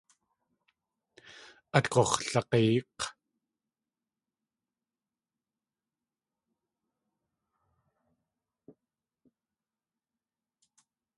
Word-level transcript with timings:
Át 1.77 1.85
gux̲lag̲éek̲. 1.91 3.01